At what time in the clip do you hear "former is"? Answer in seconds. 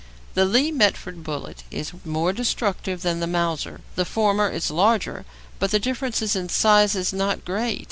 4.03-4.69